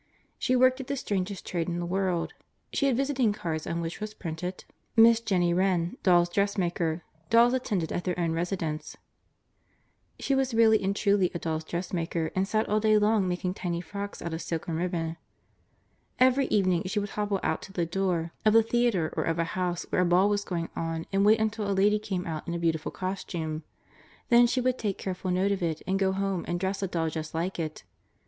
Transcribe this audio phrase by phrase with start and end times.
[0.39, 2.33] She worked at the strangest trade in the world.
[2.73, 7.03] She had visiting cards on which was printed: ________________________________________||| MISS JENNIE WREN || DOLLS' DRESSMAKER
[7.09, 9.65] |||| Dolls Attended at Their Own Residence ||________________________________________|
[10.25, 13.79] She was really and truly a dolls' dressmaker and sat all day long making tiny
[13.79, 15.17] frocks out of silk and ribbon.
[16.19, 19.43] Every evening she would hobble out to the door of the theater or of a
[19.53, 22.55] house where a ball was going on and wait until a lady came out in
[22.55, 23.61] a beautiful costume;
[24.29, 27.07] then she would take careful note of it and go home and dress a doll
[27.11, 27.83] just like it.